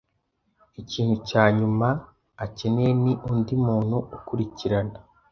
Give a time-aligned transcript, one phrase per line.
[0.81, 1.87] Ikintu cya nyuma
[2.45, 4.97] akeneye ni undi muntu ukurikirana.